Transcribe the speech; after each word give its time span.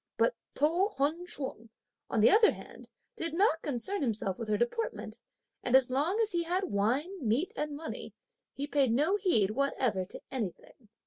But 0.17 0.33
To 0.55 0.87
Hun 0.97 1.27
ch'ung, 1.27 1.69
on 2.09 2.21
the 2.21 2.31
other 2.31 2.53
hand, 2.53 2.89
did 3.15 3.35
not 3.35 3.61
concern 3.61 4.01
himself 4.01 4.39
(with 4.39 4.49
her 4.49 4.57
deportment), 4.57 5.19
and 5.61 5.75
as 5.75 5.91
long 5.91 6.19
as 6.21 6.31
he 6.31 6.41
had 6.41 6.63
wine, 6.71 7.23
meat 7.27 7.53
and 7.55 7.75
money 7.75 8.15
he 8.51 8.65
paid 8.65 8.91
no 8.91 9.17
heed 9.17 9.51
whatever 9.51 10.03
to 10.05 10.19
anything. 10.31 10.89